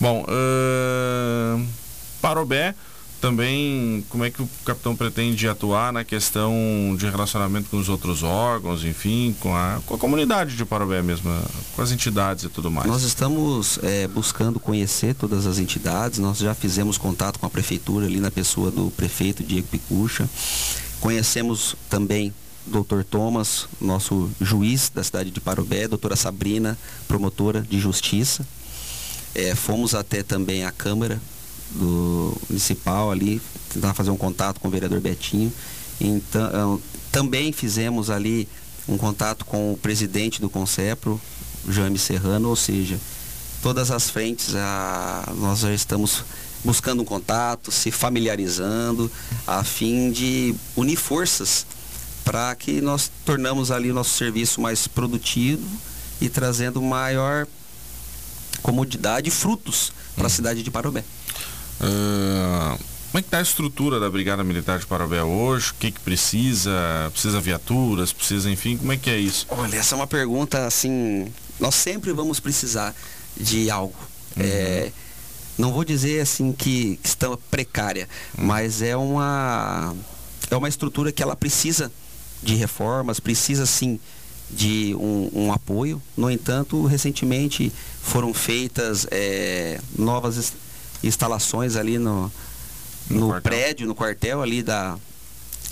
Bom, 0.00 0.24
uh, 0.24 1.66
Parobé 2.22 2.74
também, 3.20 4.04
como 4.08 4.24
é 4.24 4.30
que 4.30 4.40
o 4.40 4.48
capitão 4.64 4.96
pretende 4.96 5.46
atuar 5.46 5.92
na 5.92 6.04
questão 6.04 6.96
de 6.98 7.08
relacionamento 7.08 7.68
com 7.68 7.76
os 7.76 7.88
outros 7.88 8.22
órgãos, 8.22 8.82
enfim, 8.84 9.36
com 9.40 9.54
a, 9.54 9.80
com 9.86 9.94
a 9.94 9.98
comunidade 9.98 10.56
de 10.56 10.64
Parobé 10.64 11.02
mesmo, 11.02 11.30
com 11.76 11.82
as 11.82 11.92
entidades 11.92 12.44
e 12.44 12.48
tudo 12.48 12.70
mais? 12.70 12.88
Nós 12.88 13.02
estamos 13.02 13.78
é, 13.82 14.08
buscando 14.08 14.58
conhecer 14.58 15.14
todas 15.14 15.46
as 15.46 15.58
entidades, 15.58 16.18
nós 16.18 16.38
já 16.38 16.54
fizemos 16.54 16.96
contato 16.96 17.38
com 17.38 17.46
a 17.46 17.50
prefeitura 17.50 18.06
ali 18.06 18.20
na 18.20 18.30
pessoa 18.30 18.70
do 18.70 18.90
prefeito 18.90 19.44
Diego 19.44 19.68
Picucha. 19.68 20.28
Conhecemos 21.00 21.76
também 21.88 22.32
Dr. 22.66 23.02
Thomas, 23.08 23.68
nosso 23.80 24.30
juiz 24.40 24.90
da 24.94 25.04
cidade 25.04 25.30
de 25.30 25.40
Parobé, 25.40 25.86
doutora 25.86 26.16
Sabrina, 26.16 26.78
promotora 27.06 27.62
de 27.62 27.78
justiça. 27.78 28.46
É, 29.34 29.54
fomos 29.54 29.94
até 29.94 30.22
também 30.22 30.64
a 30.64 30.72
Câmara 30.72 31.20
do 31.72 32.36
municipal 32.48 33.10
ali, 33.10 33.40
tentar 33.72 33.94
fazer 33.94 34.10
um 34.10 34.16
contato 34.16 34.60
com 34.60 34.68
o 34.68 34.70
vereador 34.70 35.00
Betinho. 35.00 35.52
Então, 36.00 36.80
também 37.12 37.52
fizemos 37.52 38.10
ali 38.10 38.48
um 38.88 38.96
contato 38.96 39.44
com 39.44 39.72
o 39.72 39.76
presidente 39.76 40.40
do 40.40 40.48
Concepro, 40.48 41.20
Jaime 41.68 41.98
Serrano, 41.98 42.48
ou 42.48 42.56
seja, 42.56 42.98
todas 43.62 43.90
as 43.90 44.08
frentes 44.10 44.54
a, 44.54 45.32
nós 45.36 45.60
já 45.60 45.72
estamos 45.72 46.24
buscando 46.64 47.02
um 47.02 47.04
contato, 47.04 47.70
se 47.70 47.90
familiarizando, 47.90 49.10
a 49.46 49.62
fim 49.64 50.10
de 50.10 50.54
unir 50.76 50.96
forças 50.96 51.66
para 52.24 52.54
que 52.54 52.80
nós 52.80 53.10
tornamos 53.24 53.70
ali 53.70 53.90
o 53.90 53.94
nosso 53.94 54.16
serviço 54.16 54.60
mais 54.60 54.86
produtivo 54.86 55.66
e 56.20 56.28
trazendo 56.28 56.80
maior 56.82 57.46
comodidade 58.62 59.28
e 59.28 59.30
frutos 59.30 59.92
para 60.14 60.24
a 60.24 60.26
uhum. 60.26 60.30
cidade 60.30 60.62
de 60.62 60.70
Parobé. 60.70 61.02
Uh, 61.80 62.78
como 63.10 63.18
é 63.18 63.22
que 63.22 63.28
está 63.28 63.38
a 63.38 63.42
estrutura 63.42 63.98
da 63.98 64.08
Brigada 64.08 64.44
Militar 64.44 64.78
de 64.78 64.86
Parobé 64.86 65.22
hoje? 65.22 65.72
O 65.72 65.74
que, 65.74 65.90
que 65.90 66.00
precisa? 66.00 66.70
Precisa 67.12 67.40
viaturas? 67.40 68.12
Precisa, 68.12 68.48
enfim, 68.48 68.76
como 68.76 68.92
é 68.92 68.96
que 68.96 69.10
é 69.10 69.18
isso? 69.18 69.46
Olha, 69.48 69.76
essa 69.76 69.94
é 69.94 69.96
uma 69.96 70.06
pergunta 70.06 70.64
assim. 70.64 71.26
Nós 71.58 71.74
sempre 71.74 72.12
vamos 72.12 72.38
precisar 72.38 72.94
de 73.36 73.68
algo. 73.68 73.96
Uhum. 74.36 74.44
É, 74.44 74.92
não 75.58 75.72
vou 75.72 75.84
dizer 75.84 76.20
assim 76.20 76.52
que, 76.52 77.00
que 77.02 77.08
está 77.08 77.36
precária, 77.50 78.08
uhum. 78.38 78.46
mas 78.46 78.80
é 78.80 78.96
uma 78.96 79.92
é 80.48 80.56
uma 80.56 80.68
estrutura 80.68 81.10
que 81.10 81.22
ela 81.22 81.34
precisa 81.34 81.90
de 82.40 82.54
reformas, 82.54 83.18
precisa 83.18 83.66
sim 83.66 83.98
de 84.48 84.94
um, 84.94 85.30
um 85.34 85.52
apoio. 85.52 86.00
No 86.16 86.30
entanto, 86.30 86.84
recentemente 86.86 87.72
foram 88.02 88.32
feitas 88.32 89.06
é, 89.10 89.80
novas 89.98 90.52
instalações 91.02 91.76
ali 91.76 91.98
no, 91.98 92.30
no, 93.08 93.34
no 93.34 93.40
prédio, 93.40 93.86
no 93.86 93.94
quartel 93.94 94.42
ali 94.42 94.62
da, 94.62 94.96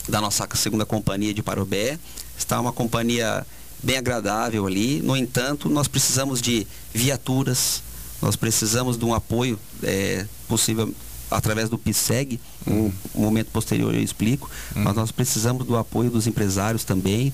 da 0.09 0.21
nossa 0.21 0.49
segunda 0.55 0.85
companhia 0.85 1.33
de 1.35 1.43
Parobé. 1.43 1.99
Está 2.37 2.61
uma 2.61 2.73
companhia 2.73 3.47
bem 3.83 3.97
agradável 3.97 4.67
ali. 4.67 5.01
No 5.03 5.17
entanto, 5.17 5.69
nós 5.69 5.89
precisamos 5.89 6.41
de 6.41 6.67
viaturas, 6.93 7.83
nós 8.21 8.37
precisamos 8.37 8.97
de 8.97 9.05
um 9.05 9.15
apoio 9.15 9.59
é, 9.83 10.27
possível 10.47 10.93
através 11.31 11.69
do 11.69 11.77
PSEG, 11.77 12.41
uhum. 12.67 12.91
um 13.15 13.21
momento 13.21 13.51
posterior 13.51 13.95
eu 13.95 14.03
explico, 14.03 14.51
uhum. 14.75 14.83
mas 14.85 14.97
nós 14.97 15.13
precisamos 15.13 15.67
do 15.67 15.77
apoio 15.77 16.11
dos 16.11 16.27
empresários 16.27 16.85
também. 16.85 17.33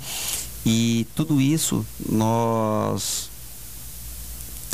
E 0.67 1.07
tudo 1.15 1.41
isso 1.41 1.87
nós 2.09 3.31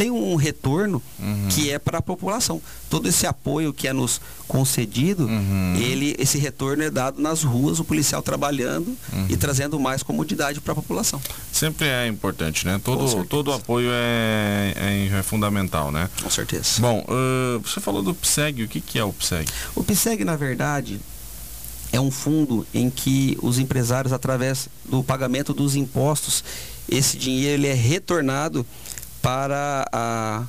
tem 0.00 0.11
um 0.11 0.35
retorno 0.35 1.02
uhum. 1.19 1.49
que 1.50 1.71
é 1.71 1.78
para 1.78 1.99
a 1.99 2.02
população. 2.02 2.62
Todo 2.88 3.07
esse 3.07 3.26
apoio 3.26 3.71
que 3.71 3.87
é 3.87 3.92
nos 3.92 4.19
concedido, 4.49 5.26
uhum. 5.26 5.76
ele, 5.76 6.16
esse 6.19 6.38
retorno 6.38 6.83
é 6.83 6.90
dado 6.90 7.21
nas 7.21 7.42
ruas, 7.42 7.78
o 7.80 7.85
policial 7.85 8.23
trabalhando 8.23 8.97
uhum. 9.12 9.26
e 9.28 9.37
trazendo 9.37 9.78
mais 9.78 10.02
comodidade 10.02 10.59
para 10.59 10.73
a 10.73 10.75
população. 10.75 11.21
Sempre 11.52 11.87
é 11.87 12.07
importante, 12.07 12.64
né? 12.64 12.80
Todo, 12.83 13.26
todo 13.26 13.52
apoio 13.52 13.90
é, 13.92 14.73
é, 14.75 15.19
é, 15.19 15.23
fundamental, 15.23 15.92
né? 15.92 16.09
Com 16.23 16.30
certeza. 16.30 16.80
Bom, 16.80 17.04
uh, 17.07 17.61
você 17.61 17.78
falou 17.78 18.02
do 18.02 18.14
PSEG, 18.14 18.62
o 18.62 18.69
que, 18.69 18.80
que 18.80 18.99
é 18.99 19.04
o 19.04 19.12
PSEG? 19.12 19.50
O 19.76 19.85
PSEG, 19.85 20.25
na 20.25 20.35
verdade, 20.35 20.99
é 21.92 22.00
um 22.00 22.11
fundo 22.11 22.66
em 22.73 22.88
que 22.88 23.37
os 23.42 23.59
empresários, 23.59 24.14
através 24.14 24.66
do 24.83 25.04
pagamento 25.04 25.52
dos 25.52 25.76
impostos, 25.76 26.42
esse 26.88 27.19
dinheiro 27.19 27.61
ele 27.61 27.66
é 27.69 27.75
retornado 27.75 28.64
para 29.23 29.87
a, 29.93 30.45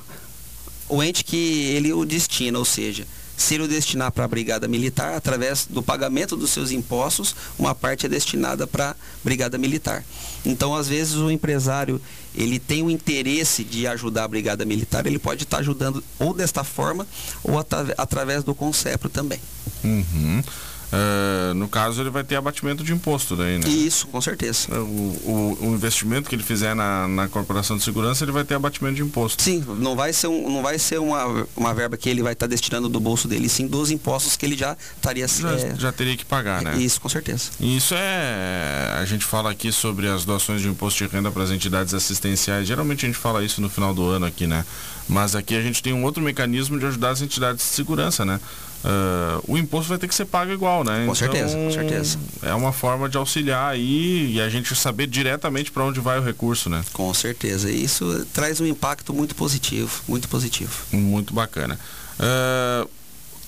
o 0.88 1.02
ente 1.02 1.24
que 1.24 1.36
ele 1.36 1.92
o 1.92 2.04
destina, 2.04 2.58
ou 2.58 2.64
seja, 2.64 3.06
se 3.36 3.54
ele 3.54 3.64
o 3.64 3.68
destinar 3.68 4.12
para 4.12 4.24
a 4.24 4.28
Brigada 4.28 4.68
Militar, 4.68 5.14
através 5.14 5.66
do 5.66 5.82
pagamento 5.82 6.36
dos 6.36 6.50
seus 6.50 6.70
impostos, 6.70 7.34
uma 7.58 7.74
parte 7.74 8.06
é 8.06 8.08
destinada 8.08 8.66
para 8.66 8.90
a 8.90 8.96
Brigada 9.24 9.58
Militar. 9.58 10.04
Então, 10.44 10.74
às 10.74 10.88
vezes, 10.88 11.14
o 11.14 11.30
empresário 11.30 12.00
ele 12.34 12.58
tem 12.58 12.82
o 12.82 12.90
interesse 12.90 13.62
de 13.64 13.86
ajudar 13.86 14.24
a 14.24 14.28
Brigada 14.28 14.64
Militar, 14.64 15.06
ele 15.06 15.18
pode 15.18 15.42
estar 15.42 15.58
ajudando 15.58 16.02
ou 16.18 16.32
desta 16.32 16.64
forma 16.64 17.06
ou 17.42 17.58
através 17.98 18.42
do 18.42 18.54
Concepro 18.54 19.08
também. 19.08 19.40
Uhum. 19.84 20.42
Uh, 20.92 21.54
no 21.54 21.68
caso, 21.68 22.02
ele 22.02 22.10
vai 22.10 22.22
ter 22.22 22.36
abatimento 22.36 22.84
de 22.84 22.92
imposto 22.92 23.34
daí, 23.34 23.58
né? 23.58 23.66
Isso, 23.66 24.06
com 24.08 24.20
certeza. 24.20 24.68
O, 24.78 24.84
o, 24.84 25.58
o, 25.62 25.74
investimento 25.74 26.28
que 26.28 26.34
ele 26.34 26.42
fizer 26.42 26.74
na, 26.74 27.08
na 27.08 27.28
Corporação 27.28 27.78
de 27.78 27.82
Segurança, 27.82 28.24
ele 28.24 28.32
vai 28.32 28.44
ter 28.44 28.54
abatimento 28.56 28.96
de 28.96 29.02
imposto. 29.02 29.42
Sim, 29.42 29.64
não 29.78 29.96
vai 29.96 30.12
ser, 30.12 30.26
um, 30.26 30.50
não 30.50 30.62
vai 30.62 30.78
ser 30.78 31.00
uma, 31.00 31.46
uma 31.56 31.72
verba 31.72 31.96
que 31.96 32.10
ele 32.10 32.22
vai 32.22 32.34
estar 32.34 32.46
destinando 32.46 32.90
do 32.90 33.00
bolso 33.00 33.26
dele, 33.26 33.48
sim 33.48 33.66
dos 33.66 33.90
impostos 33.90 34.36
que 34.36 34.44
ele 34.44 34.54
já 34.54 34.76
estaria... 34.94 35.26
Já, 35.26 35.52
é, 35.52 35.74
já 35.78 35.92
teria 35.92 36.14
que 36.14 36.26
pagar, 36.26 36.60
né? 36.60 36.76
Isso, 36.76 37.00
com 37.00 37.08
certeza. 37.08 37.50
Isso 37.58 37.94
é... 37.96 38.98
A 39.00 39.04
gente 39.06 39.24
fala 39.24 39.50
aqui 39.50 39.72
sobre 39.72 40.08
as 40.08 40.26
doações 40.26 40.60
de 40.60 40.68
imposto 40.68 41.02
de 41.02 41.10
renda 41.10 41.30
para 41.30 41.42
as 41.42 41.50
entidades 41.50 41.94
assistenciais. 41.94 42.68
Geralmente 42.68 43.06
a 43.06 43.08
gente 43.08 43.18
fala 43.18 43.42
isso 43.42 43.62
no 43.62 43.70
final 43.70 43.94
do 43.94 44.04
ano 44.06 44.26
aqui, 44.26 44.46
né? 44.46 44.62
Mas 45.08 45.34
aqui 45.34 45.56
a 45.56 45.62
gente 45.62 45.82
tem 45.82 45.92
um 45.92 46.04
outro 46.04 46.22
mecanismo 46.22 46.78
de 46.78 46.84
ajudar 46.86 47.10
as 47.10 47.22
entidades 47.22 47.64
de 47.64 47.74
segurança, 47.74 48.24
né? 48.24 48.38
Uh, 48.84 49.52
o 49.52 49.56
imposto 49.56 49.88
vai 49.90 49.98
ter 49.98 50.08
que 50.08 50.14
ser 50.14 50.24
pago 50.24 50.50
igual, 50.50 50.82
né? 50.82 50.96
Com 50.96 51.02
então, 51.02 51.14
certeza, 51.14 51.56
com 51.56 51.70
certeza. 51.70 52.18
É 52.42 52.52
uma 52.52 52.72
forma 52.72 53.08
de 53.08 53.16
auxiliar 53.16 53.72
aí 53.72 54.32
e 54.34 54.40
a 54.40 54.48
gente 54.48 54.74
saber 54.74 55.06
diretamente 55.06 55.70
para 55.70 55.84
onde 55.84 56.00
vai 56.00 56.18
o 56.18 56.22
recurso, 56.22 56.68
né? 56.68 56.84
Com 56.92 57.12
certeza. 57.14 57.70
E 57.70 57.84
isso 57.84 58.26
traz 58.32 58.60
um 58.60 58.66
impacto 58.66 59.14
muito 59.14 59.36
positivo, 59.36 60.02
muito 60.08 60.28
positivo. 60.28 60.72
Muito 60.90 61.32
bacana. 61.32 61.78
Uh, 62.18 62.88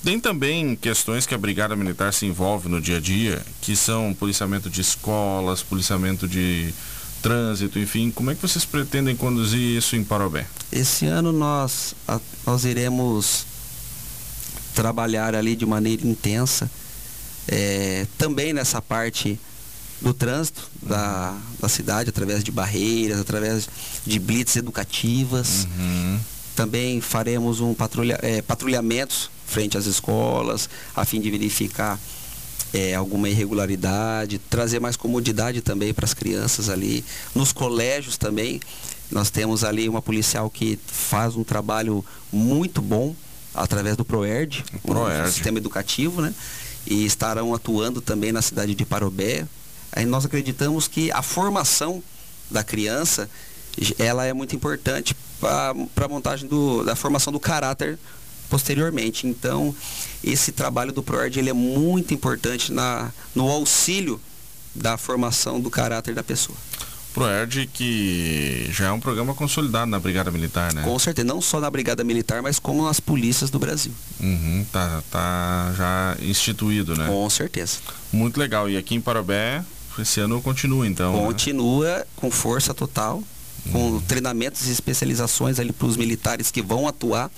tem 0.04 0.20
também 0.20 0.76
questões 0.76 1.26
que 1.26 1.34
a 1.34 1.38
Brigada 1.38 1.74
Militar 1.74 2.12
se 2.12 2.26
envolve 2.26 2.68
no 2.68 2.80
dia 2.80 2.98
a 2.98 3.00
dia, 3.00 3.42
que 3.60 3.74
são 3.74 4.14
policiamento 4.14 4.70
de 4.70 4.82
escolas, 4.82 5.62
policiamento 5.62 6.28
de 6.28 6.72
trânsito, 7.22 7.78
enfim. 7.78 8.10
Como 8.10 8.30
é 8.30 8.34
que 8.34 8.42
vocês 8.42 8.64
pretendem 8.66 9.16
conduzir 9.16 9.58
isso 9.58 9.96
em 9.96 10.04
Parobé? 10.04 10.46
Esse 10.70 11.06
ano 11.06 11.32
nós, 11.32 11.94
nós 12.46 12.66
iremos 12.66 13.46
trabalhar 14.74 15.34
ali 15.34 15.56
de 15.56 15.64
maneira 15.64 16.06
intensa. 16.06 16.70
É, 17.46 18.06
também 18.18 18.52
nessa 18.52 18.80
parte 18.80 19.38
do 20.00 20.12
trânsito 20.12 20.70
da, 20.82 21.36
da 21.60 21.68
cidade, 21.68 22.10
através 22.10 22.42
de 22.42 22.50
barreiras, 22.50 23.20
através 23.20 23.68
de 24.04 24.18
blitz 24.18 24.56
educativas. 24.56 25.66
Uhum. 25.78 26.18
Também 26.54 27.00
faremos 27.00 27.60
um 27.60 27.74
patrulha, 27.74 28.18
é, 28.22 28.42
patrulhamentos 28.42 29.30
frente 29.46 29.76
às 29.76 29.86
escolas, 29.86 30.68
a 30.94 31.04
fim 31.04 31.20
de 31.20 31.30
verificar 31.30 31.98
é, 32.72 32.94
alguma 32.94 33.28
irregularidade, 33.28 34.38
trazer 34.38 34.80
mais 34.80 34.96
comodidade 34.96 35.60
também 35.60 35.94
para 35.94 36.04
as 36.04 36.14
crianças 36.14 36.68
ali. 36.68 37.04
Nos 37.34 37.52
colégios 37.52 38.16
também, 38.16 38.60
nós 39.10 39.30
temos 39.30 39.62
ali 39.62 39.88
uma 39.88 40.02
policial 40.02 40.50
que 40.50 40.78
faz 40.86 41.36
um 41.36 41.44
trabalho 41.44 42.04
muito 42.32 42.82
bom 42.82 43.14
através 43.54 43.96
do 43.96 44.04
ProERD, 44.04 44.64
o 44.82 44.88
Proerd. 44.88 45.30
sistema 45.30 45.58
educativo, 45.58 46.20
né? 46.20 46.34
E 46.86 47.04
estarão 47.06 47.54
atuando 47.54 48.00
também 48.00 48.32
na 48.32 48.42
cidade 48.42 48.74
de 48.74 48.84
Parobé. 48.84 49.46
Aí 49.92 50.04
nós 50.04 50.24
acreditamos 50.24 50.88
que 50.88 51.10
a 51.12 51.22
formação 51.22 52.02
da 52.50 52.62
criança, 52.62 53.30
ela 53.98 54.26
é 54.26 54.32
muito 54.32 54.54
importante 54.54 55.16
para 55.40 56.04
a 56.04 56.08
montagem 56.08 56.48
do, 56.48 56.84
da 56.84 56.94
formação 56.94 57.32
do 57.32 57.40
caráter 57.40 57.98
posteriormente. 58.50 59.26
Então, 59.26 59.74
esse 60.22 60.52
trabalho 60.52 60.92
do 60.92 61.02
ProERD 61.02 61.38
ele 61.38 61.50
é 61.50 61.54
muito 61.54 62.12
importante 62.12 62.72
na, 62.72 63.10
no 63.34 63.48
auxílio 63.48 64.20
da 64.74 64.96
formação 64.96 65.60
do 65.60 65.70
caráter 65.70 66.14
da 66.14 66.22
pessoa. 66.22 66.56
ProERD 67.14 67.68
que 67.72 68.68
já 68.70 68.86
é 68.86 68.90
um 68.90 68.98
programa 68.98 69.34
consolidado 69.34 69.86
na 69.86 70.00
Brigada 70.00 70.32
Militar, 70.32 70.74
né? 70.74 70.82
Com 70.82 70.98
certeza, 70.98 71.26
não 71.26 71.40
só 71.40 71.60
na 71.60 71.70
Brigada 71.70 72.02
Militar, 72.02 72.42
mas 72.42 72.58
como 72.58 72.84
nas 72.84 72.98
polícias 72.98 73.50
do 73.50 73.58
Brasil. 73.58 73.92
Uhum, 74.20 74.66
tá, 74.72 75.02
tá 75.12 75.72
já 75.76 76.16
instituído, 76.20 76.96
né? 76.96 77.06
Com 77.06 77.30
certeza. 77.30 77.78
Muito 78.12 78.38
legal. 78.38 78.68
E 78.68 78.76
aqui 78.76 78.96
em 78.96 79.00
Parobé, 79.00 79.64
esse 79.96 80.18
ano 80.18 80.42
continua 80.42 80.86
então? 80.88 81.12
Né? 81.12 81.24
Continua 81.24 81.98
né? 81.98 82.04
com 82.16 82.32
força 82.32 82.74
total, 82.74 83.22
com 83.70 83.92
uhum. 83.92 84.00
treinamentos 84.00 84.66
e 84.66 84.72
especializações 84.72 85.60
ali 85.60 85.72
para 85.72 85.86
os 85.86 85.96
militares 85.96 86.50
que 86.50 86.60
vão 86.60 86.88
atuar 86.88 87.30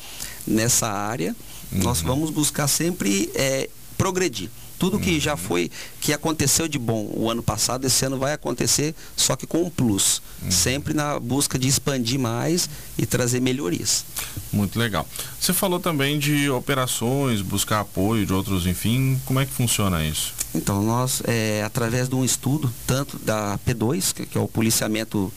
nessa 0.46 0.88
área. 0.88 1.36
Uhum. 1.70 1.82
Nós 1.82 2.00
vamos 2.00 2.30
buscar 2.30 2.66
sempre 2.66 3.30
é, 3.34 3.68
progredir. 3.98 4.48
Tudo 4.78 4.98
que 4.98 5.18
já 5.18 5.36
foi, 5.36 5.70
que 6.00 6.12
aconteceu 6.12 6.68
de 6.68 6.78
bom 6.78 7.10
o 7.14 7.30
ano 7.30 7.42
passado, 7.42 7.86
esse 7.86 8.04
ano 8.04 8.18
vai 8.18 8.32
acontecer, 8.32 8.94
só 9.16 9.34
que 9.34 9.46
com 9.46 9.62
um 9.62 9.70
plus. 9.70 10.20
Uhum. 10.42 10.50
Sempre 10.50 10.92
na 10.92 11.18
busca 11.18 11.58
de 11.58 11.66
expandir 11.66 12.18
mais 12.18 12.68
e 12.98 13.06
trazer 13.06 13.40
melhorias. 13.40 14.04
Muito 14.52 14.78
legal. 14.78 15.08
Você 15.40 15.52
falou 15.52 15.80
também 15.80 16.18
de 16.18 16.50
operações, 16.50 17.40
buscar 17.40 17.80
apoio 17.80 18.26
de 18.26 18.32
outros, 18.32 18.66
enfim, 18.66 19.20
como 19.24 19.40
é 19.40 19.46
que 19.46 19.52
funciona 19.52 20.04
isso? 20.04 20.34
Então, 20.54 20.82
nós, 20.82 21.22
é, 21.26 21.62
através 21.62 22.08
de 22.08 22.14
um 22.14 22.24
estudo, 22.24 22.72
tanto 22.86 23.18
da 23.18 23.58
P2, 23.66 24.14
que, 24.14 24.26
que 24.26 24.38
é 24.38 24.40
o 24.40 24.48
policiamento 24.48 25.32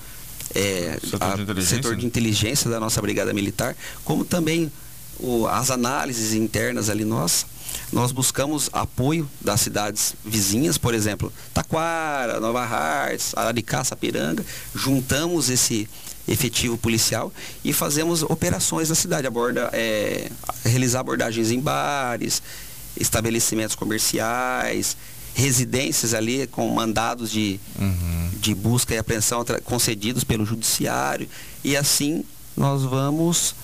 é, 0.54 0.98
setor, 1.04 1.54
de 1.54 1.66
setor, 1.66 1.96
de 1.96 2.06
inteligência 2.06 2.70
da 2.70 2.80
nossa 2.80 3.02
Brigada 3.02 3.34
Militar, 3.34 3.76
como 4.04 4.26
também 4.26 4.72
o, 5.20 5.48
as 5.48 5.70
análises 5.72 6.34
internas 6.34 6.90
ali 6.90 7.06
nós 7.06 7.46
nós 7.92 8.12
buscamos 8.12 8.70
apoio 8.72 9.30
das 9.42 9.62
cidades 9.62 10.14
vizinhas, 10.24 10.78
por 10.78 10.94
exemplo, 10.94 11.34
Taquara, 11.54 12.40
Nova 12.40 12.64
Hartz, 12.64 13.34
Araricá, 13.36 13.84
Sapiranga, 13.84 14.46
juntamos 14.76 15.50
esse 15.50 15.88
efetivo 16.28 16.78
policial 16.78 17.34
e 17.64 17.74
fazemos 17.74 18.22
operações 18.22 18.90
na 18.90 18.96
cidade, 18.96 19.26
aborda, 19.26 19.70
é, 19.74 20.30
realizar 20.64 21.00
abordagens 21.00 21.50
em 21.52 21.60
bares, 21.60 22.44
estabelecimentos 22.96 23.76
comerciais, 23.76 24.96
residências 25.34 26.14
ali 26.14 26.46
com 26.48 26.68
mandados 26.70 27.32
de, 27.32 27.60
uhum. 27.80 28.30
de 28.40 28.54
busca 28.54 28.94
e 28.94 28.98
apreensão 28.98 29.44
concedidos 29.64 30.24
pelo 30.24 30.46
judiciário 30.46 31.28
e 31.64 31.78
assim 31.78 32.24
nós 32.58 32.84
vamos 32.84 33.56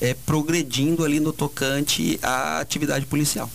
é, 0.00 0.14
progredindo 0.14 1.04
ali 1.04 1.20
no 1.20 1.32
tocante 1.32 2.18
à 2.22 2.60
atividade 2.60 3.06
policial. 3.06 3.50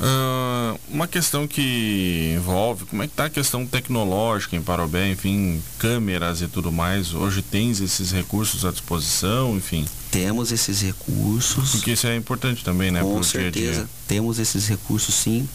Uh, 0.00 0.80
uma 0.88 1.06
questão 1.06 1.46
que 1.46 2.34
envolve, 2.34 2.86
como 2.86 3.02
é 3.02 3.06
que 3.06 3.12
está 3.12 3.26
a 3.26 3.30
questão 3.30 3.66
tecnológica 3.66 4.56
em 4.56 4.62
Parobé, 4.62 5.10
enfim, 5.10 5.62
câmeras 5.78 6.40
e 6.40 6.48
tudo 6.48 6.72
mais. 6.72 7.12
Hoje 7.12 7.42
tens 7.42 7.82
esses 7.82 8.10
recursos 8.10 8.64
à 8.64 8.70
disposição, 8.70 9.54
enfim? 9.54 9.84
Temos 10.10 10.52
esses 10.52 10.80
recursos. 10.80 11.72
Porque 11.72 11.92
isso 11.92 12.06
é 12.06 12.16
importante 12.16 12.64
também, 12.64 12.90
né? 12.90 13.02
Com 13.02 13.22
certeza, 13.22 13.72
dia 13.72 13.82
-dia. 13.82 13.88
temos 14.08 14.38
esses 14.38 14.66
recursos 14.66 15.14
sim. 15.14 15.46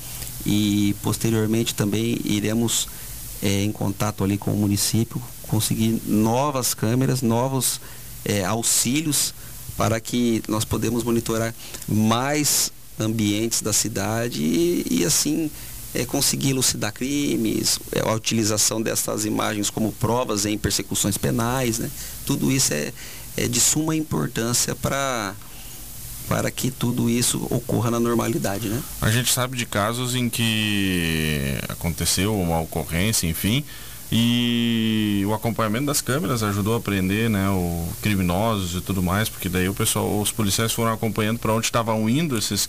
E 0.46 0.96
posteriormente 1.02 1.74
também 1.74 2.22
iremos 2.24 2.88
é, 3.42 3.64
em 3.64 3.72
contato 3.72 4.24
ali 4.24 4.38
com 4.38 4.52
o 4.52 4.58
município, 4.58 5.20
conseguir 5.48 6.00
novas 6.06 6.76
câmeras, 6.76 7.24
novos 7.24 7.82
é, 8.24 8.46
auxílios 8.46 9.34
para 9.78 10.00
que 10.00 10.42
nós 10.48 10.66
podemos 10.66 11.04
monitorar 11.04 11.54
mais 11.88 12.72
ambientes 13.00 13.62
da 13.62 13.74
cidade 13.74 14.42
e, 14.42 14.86
e 14.90 15.06
assim 15.06 15.52
é, 15.94 16.06
conseguir 16.06 16.50
elucidar 16.50 16.94
crimes, 16.94 17.80
é, 17.92 18.02
a 18.02 18.14
utilização 18.14 18.82
dessas 18.82 19.26
imagens 19.26 19.70
como 19.70 19.92
provas 19.94 20.46
em 20.46 20.58
persecuções 20.58 21.18
penais, 21.18 21.80
né? 21.80 21.90
Tudo 22.26 22.52
isso 22.52 22.74
é, 22.74 22.92
é 23.38 23.48
de 23.48 23.60
suma 23.60 23.96
importância 23.96 24.76
para 24.76 25.34
para 26.28 26.50
que 26.50 26.72
tudo 26.72 27.08
isso 27.08 27.46
ocorra 27.52 27.92
na 27.92 28.00
normalidade, 28.00 28.68
né? 28.68 28.82
A 29.00 29.12
gente 29.12 29.32
sabe 29.32 29.56
de 29.56 29.66
casos 29.66 30.16
em 30.16 30.28
que 30.28 31.56
aconteceu 31.70 32.36
uma 32.36 32.60
ocorrência, 32.60 33.28
enfim, 33.28 33.64
e 34.12 35.24
o 35.28 35.34
acompanhamento 35.34 35.88
das 35.88 36.02
câmeras 36.02 36.44
ajudou 36.44 36.76
a 36.76 36.80
prender, 36.80 37.30
né, 37.30 37.50
o 37.50 37.88
criminosos 38.02 38.76
e 38.76 38.82
tudo 38.82 39.02
mais, 39.02 39.30
porque 39.30 39.50
daí 39.50 39.68
o 39.68 39.74
pessoal, 39.74 40.22
os 40.22 40.32
policiais 40.32 40.72
foram 40.72 40.94
acompanhando 40.94 41.40
para 41.40 41.54
onde 41.54 41.66
estavam 41.66 42.08
indo 42.10 42.38
esses 42.38 42.68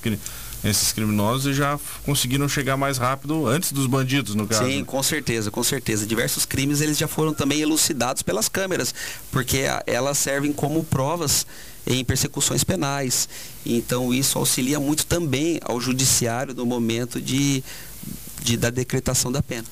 esses 0.64 0.92
criminosos 0.92 1.46
e 1.46 1.54
já 1.54 1.78
conseguiram 2.04 2.48
chegar 2.48 2.76
mais 2.76 2.98
rápido 2.98 3.46
antes 3.46 3.72
dos 3.72 3.86
bandidos, 3.86 4.34
no 4.34 4.46
caso. 4.46 4.64
Sim, 4.64 4.84
com 4.84 5.02
certeza, 5.02 5.50
com 5.50 5.62
certeza. 5.62 6.06
Diversos 6.06 6.44
crimes 6.44 6.80
eles 6.80 6.98
já 6.98 7.06
foram 7.06 7.32
também 7.32 7.60
elucidados 7.60 8.22
pelas 8.22 8.48
câmeras, 8.48 8.94
porque 9.30 9.64
elas 9.86 10.18
servem 10.18 10.52
como 10.52 10.82
provas 10.82 11.46
em 11.86 12.04
persecuções 12.04 12.64
penais. 12.64 13.28
Então 13.64 14.12
isso 14.12 14.38
auxilia 14.38 14.80
muito 14.80 15.06
também 15.06 15.60
ao 15.62 15.80
judiciário 15.80 16.54
no 16.54 16.66
momento 16.66 17.20
de, 17.20 17.62
de 18.42 18.56
da 18.56 18.70
decretação 18.70 19.30
da 19.30 19.42
pena. 19.42 19.64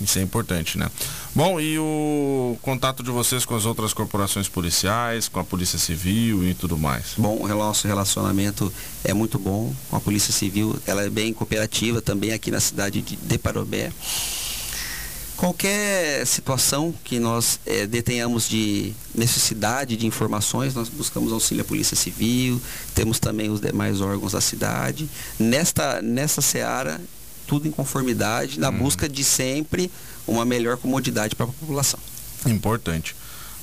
Isso 0.00 0.18
é 0.18 0.22
importante, 0.22 0.78
né? 0.78 0.90
Bom, 1.34 1.60
e 1.60 1.78
o 1.78 2.56
contato 2.62 3.02
de 3.02 3.10
vocês 3.10 3.44
com 3.44 3.54
as 3.54 3.66
outras 3.66 3.92
corporações 3.92 4.48
policiais, 4.48 5.28
com 5.28 5.38
a 5.38 5.44
Polícia 5.44 5.78
Civil 5.78 6.44
e 6.48 6.54
tudo 6.54 6.78
mais? 6.78 7.14
Bom, 7.18 7.38
o 7.42 7.48
nosso 7.48 7.86
relacionamento 7.86 8.72
é 9.04 9.12
muito 9.12 9.38
bom 9.38 9.74
com 9.90 9.96
a 9.96 10.00
Polícia 10.00 10.32
Civil. 10.32 10.76
Ela 10.86 11.04
é 11.04 11.10
bem 11.10 11.32
cooperativa 11.32 12.00
também 12.00 12.32
aqui 12.32 12.50
na 12.50 12.60
cidade 12.60 13.02
de 13.02 13.38
Parobé. 13.38 13.92
Qualquer 15.40 16.26
situação 16.26 16.94
que 17.02 17.18
nós 17.18 17.58
é, 17.64 17.86
detenhamos 17.86 18.46
de 18.46 18.92
necessidade 19.14 19.96
de 19.96 20.06
informações, 20.06 20.74
nós 20.74 20.90
buscamos 20.90 21.32
auxílio 21.32 21.62
à 21.62 21.64
Polícia 21.64 21.96
Civil, 21.96 22.60
temos 22.94 23.18
também 23.18 23.48
os 23.48 23.58
demais 23.58 24.02
órgãos 24.02 24.32
da 24.32 24.40
cidade. 24.42 25.08
Nesta, 25.38 26.02
nessa 26.02 26.42
seara, 26.42 27.00
tudo 27.46 27.66
em 27.66 27.70
conformidade, 27.70 28.58
na 28.58 28.70
hum. 28.70 28.78
busca 28.78 29.08
de 29.08 29.24
sempre 29.24 29.90
uma 30.26 30.44
melhor 30.44 30.76
comodidade 30.76 31.34
para 31.34 31.46
a 31.46 31.48
população. 31.48 31.98
Importante. 32.46 33.14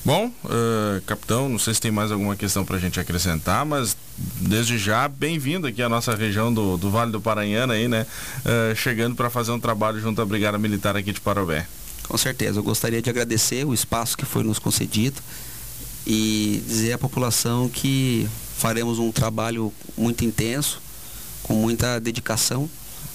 Bom, 0.06 0.32
uh, 0.46 1.02
capitão, 1.06 1.50
não 1.50 1.60
sei 1.60 1.74
se 1.74 1.82
tem 1.82 1.92
mais 1.92 2.12
alguma 2.14 2.36
questão 2.36 2.64
para 2.64 2.78
a 2.78 2.80
gente 2.80 2.98
acrescentar, 2.98 3.66
mas 3.66 3.98
desde 4.40 4.78
já, 4.78 5.06
bem-vindo 5.08 5.68
aqui 5.68 5.82
à 5.82 5.90
nossa 5.90 6.16
região 6.16 6.54
do, 6.54 6.78
do 6.78 6.90
Vale 6.90 7.12
do 7.12 7.20
Paranhana 7.20 7.74
aí, 7.74 7.90
né? 7.90 8.06
Uh, 8.40 8.74
chegando 8.74 9.16
para 9.16 9.30
fazer 9.30 9.52
um 9.52 9.60
trabalho 9.60 10.00
junto 10.00 10.22
à 10.22 10.26
Brigada 10.26 10.58
Militar 10.58 10.96
aqui 10.96 11.12
de 11.12 11.20
Parobé. 11.20 11.68
Com 12.08 12.18
certeza, 12.18 12.60
eu 12.60 12.64
gostaria 12.64 13.02
de 13.02 13.10
agradecer 13.10 13.66
o 13.66 13.74
espaço 13.74 14.18
que 14.18 14.26
foi 14.26 14.44
nos 14.44 14.60
concedido 14.60 15.22
e 16.06 16.64
dizer 16.66 16.94
à 16.94 16.98
população 16.98 17.68
que 17.68 18.30
faremos 18.58 19.00
um 19.00 19.12
trabalho 19.12 19.74
muito 19.98 20.24
intenso, 20.24 20.82
com 21.44 21.54
muita 21.54 22.00
dedicação 22.00 22.70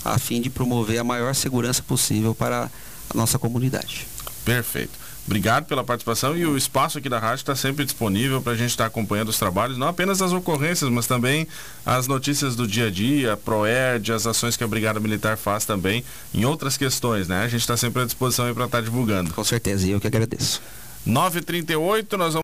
a 0.05 0.19
fim 0.19 0.41
de 0.41 0.51
promover 0.51 0.99
a 0.99 1.05
maior 1.05 1.35
segurança 1.35 1.83
possível 1.83 2.35
para 2.35 2.71
a 3.11 3.17
nossa 3.17 3.39
comunidade. 3.39 4.07
Perfeito. 4.45 5.03
Obrigado 5.25 5.67
pela 5.67 5.85
participação 5.85 6.37
e 6.37 6.45
o 6.45 6.57
espaço 6.57 6.99
aqui 6.99 7.09
da 7.09 7.19
rádio 7.19 7.43
está 7.43 7.55
sempre 7.55 7.85
disponível 7.85 8.43
para 8.43 8.53
a 8.53 8.57
gente 8.57 8.71
estar 8.71 8.85
tá 8.85 8.89
acompanhando 8.89 9.29
os 9.29 9.39
trabalhos, 9.39 9.79
não 9.79 9.87
apenas 9.87 10.21
as 10.21 10.33
ocorrências, 10.33 10.91
mas 10.91 11.07
também 11.07 11.47
as 11.87 12.09
notícias 12.09 12.57
do 12.57 12.67
dia 12.67 12.89
a 12.89 12.91
dia, 12.91 13.35
a 13.35 13.37
ProERD, 13.37 14.13
as 14.13 14.27
ações 14.27 14.57
que 14.57 14.65
a 14.65 14.67
Brigada 14.67 14.99
Militar 14.99 15.37
faz 15.37 15.65
também 15.65 16.05
em 16.35 16.45
outras 16.45 16.77
questões, 16.77 17.29
né? 17.29 17.45
A 17.45 17.49
gente 17.49 17.61
está 17.61 17.77
sempre 17.77 18.03
à 18.03 18.05
disposição 18.05 18.53
para 18.53 18.65
estar 18.65 18.79
tá 18.79 18.85
divulgando. 18.85 19.33
Com 19.33 19.45
certeza, 19.45 19.87
e 19.87 19.93
eu 19.93 20.01
que 20.01 20.09
agradeço. 20.09 20.61
9h38, 21.07 22.17
nós 22.17 22.35
vamos 22.35 22.41